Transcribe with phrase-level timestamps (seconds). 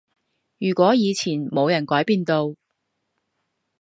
[0.57, 2.55] 如果以前冇人改變到